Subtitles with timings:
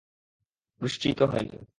[0.81, 1.57] বৃষ্টিই তো হয়নি।